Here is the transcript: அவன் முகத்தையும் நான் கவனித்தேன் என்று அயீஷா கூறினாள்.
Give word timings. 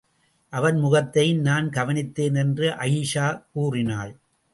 அவன் 0.53 0.77
முகத்தையும் 0.77 1.41
நான் 1.41 1.69
கவனித்தேன் 1.69 2.35
என்று 2.35 2.69
அயீஷா 2.69 3.43
கூறினாள். 3.51 4.13